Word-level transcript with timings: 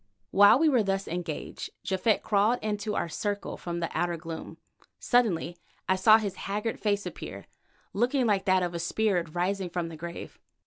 While 0.31 0.57
we 0.57 0.67
were 0.67 0.81
thus 0.81 1.07
engaged, 1.07 1.69
Japhet 1.85 2.23
crawled 2.23 2.57
into 2.63 2.95
our 2.95 3.07
circle 3.07 3.55
from 3.55 3.79
the 3.81 3.89
outer 3.95 4.17
gloom. 4.17 4.57
Suddenly 4.97 5.57
I 5.87 5.95
saw 5.95 6.17
his 6.17 6.37
haggard 6.47 6.79
face 6.79 7.05
appear, 7.05 7.45
looking 7.93 8.25
like 8.25 8.45
that 8.45 8.63
of 8.63 8.73
a 8.73 8.79
spirit 8.79 9.35
rising 9.35 9.69
from 9.69 9.89
the 9.89 9.95
grave. 9.95 10.39